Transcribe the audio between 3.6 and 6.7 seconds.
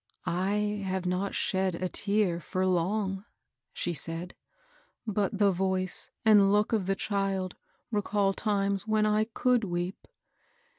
she said;" but the voice and